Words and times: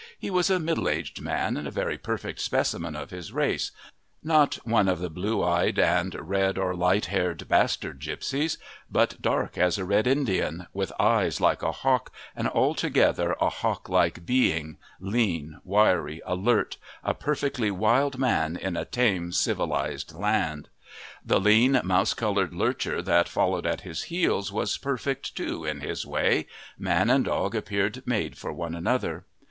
He 0.17 0.31
was 0.31 0.49
a 0.49 0.59
middle 0.59 0.89
aged 0.89 1.21
man 1.21 1.55
and 1.57 1.67
a 1.67 1.69
very 1.69 1.95
perfect 1.95 2.39
specimen 2.41 2.95
of 2.95 3.11
his 3.11 3.31
race 3.31 3.69
not 4.23 4.55
one 4.65 4.87
of 4.87 4.97
the 4.97 5.11
blue 5.11 5.43
eyed 5.43 5.77
and 5.77 6.15
red 6.27 6.57
or 6.57 6.73
light 6.75 7.05
haired 7.05 7.47
bastard 7.47 7.99
gipsies, 7.99 8.57
but 8.89 9.21
dark 9.21 9.59
as 9.59 9.77
a 9.77 9.85
Red 9.85 10.07
Indian, 10.07 10.65
with 10.73 10.91
eyes 10.99 11.39
like 11.39 11.61
a 11.61 11.71
hawk, 11.71 12.11
and 12.35 12.47
altogether 12.49 13.35
a 13.39 13.49
hawk 13.49 13.89
like 13.89 14.25
being, 14.25 14.77
lean, 14.99 15.61
wiry, 15.63 16.19
alert, 16.25 16.77
a 17.03 17.13
perfectly 17.13 17.69
wild 17.69 18.17
man 18.17 18.57
in 18.57 18.75
a 18.75 18.85
tame, 18.85 19.31
civilized 19.31 20.15
land. 20.15 20.69
The 21.23 21.39
lean, 21.39 21.79
mouse 21.83 22.15
coloured 22.15 22.55
lurcher 22.55 23.03
that 23.03 23.29
followed 23.29 23.67
at 23.67 23.81
his 23.81 24.01
heels 24.05 24.51
was 24.51 24.79
perfect 24.79 25.35
too, 25.35 25.63
in 25.63 25.81
his 25.81 26.07
way 26.07 26.47
man 26.75 27.11
and 27.11 27.23
dog 27.25 27.53
appeared 27.53 28.01
made 28.07 28.35
for 28.35 28.51
one 28.51 28.73
another. 28.73 29.25